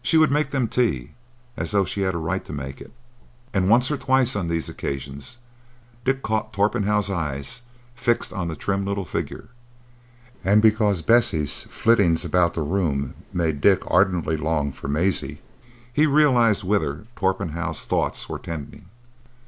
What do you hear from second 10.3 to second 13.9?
and because Bessie's flittings about the room made Dick